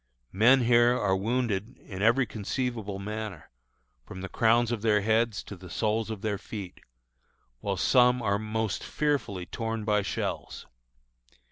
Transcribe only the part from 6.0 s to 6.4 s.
of their